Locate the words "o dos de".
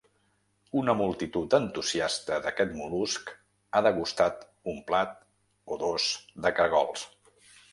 5.77-6.57